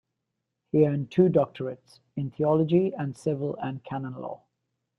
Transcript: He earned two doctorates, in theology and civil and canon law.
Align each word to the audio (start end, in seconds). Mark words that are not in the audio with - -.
He 0.71 0.87
earned 0.87 1.11
two 1.11 1.29
doctorates, 1.29 1.99
in 2.15 2.31
theology 2.31 2.91
and 2.91 3.15
civil 3.15 3.55
and 3.57 3.83
canon 3.83 4.15
law. 4.15 4.41